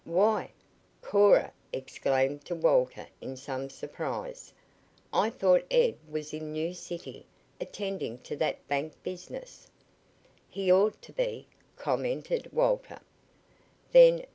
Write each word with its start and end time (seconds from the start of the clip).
"Why!" 0.03 0.49
Cora 1.03 1.53
exclaimed 1.71 2.43
to 2.45 2.55
Walter 2.55 3.05
in 3.21 3.37
some 3.37 3.69
surprise, 3.69 4.51
"I 5.13 5.29
thought 5.29 5.63
Ed 5.69 5.95
was 6.09 6.33
in 6.33 6.51
New 6.51 6.73
City, 6.73 7.27
attending 7.59 8.17
to 8.21 8.35
that 8.37 8.67
bank 8.67 8.93
business." 9.03 9.69
"He 10.49 10.71
ought 10.71 10.99
to 11.03 11.13
be," 11.13 11.45
commented 11.75 12.51
Walter. 12.51 12.99